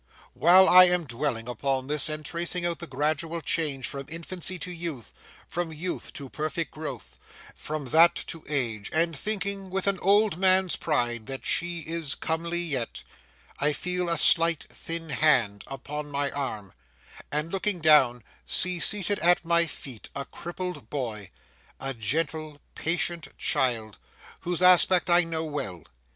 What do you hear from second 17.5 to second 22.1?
looking down, see seated at my feet a crippled boy,—a